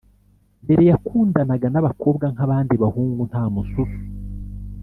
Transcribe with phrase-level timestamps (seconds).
[0.63, 3.99] Mbere yakundanaga n’abakobwa nk’abandi bahungu nta mususu